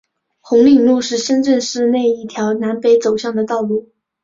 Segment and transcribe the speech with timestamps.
[0.39, 3.91] 红岭路是深圳市内一条南北走向的道路。